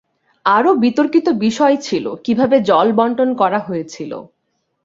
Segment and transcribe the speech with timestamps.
[0.45, 4.11] আরো বিতর্কিত বিষয় ছিল, কিভাবে জল-বণ্টন করা হয়েছিল।